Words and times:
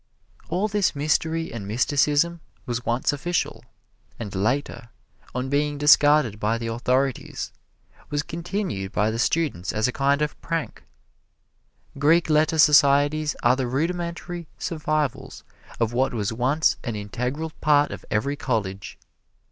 All 0.49 0.67
this 0.67 0.95
mystery 0.95 1.53
and 1.53 1.67
mysticism 1.67 2.41
was 2.65 2.83
once 2.83 3.13
official, 3.13 3.63
and 4.19 4.33
later, 4.33 4.89
on 5.35 5.47
being 5.47 5.77
discarded 5.77 6.39
by 6.39 6.57
the 6.57 6.65
authorities, 6.65 7.51
was 8.09 8.23
continued 8.23 8.91
by 8.93 9.11
the 9.11 9.19
students 9.19 9.71
as 9.71 9.87
a 9.87 9.91
kind 9.91 10.23
of 10.23 10.41
prank. 10.41 10.81
Greek 11.99 12.31
letter 12.31 12.57
societies 12.57 13.35
are 13.43 13.55
the 13.55 13.67
rudimentary 13.67 14.47
survivals 14.57 15.43
of 15.79 15.93
what 15.93 16.15
was 16.15 16.33
once 16.33 16.77
an 16.83 16.95
integral 16.95 17.51
part 17.61 17.91
of 17.91 18.03
every 18.09 18.35
college. 18.35 18.97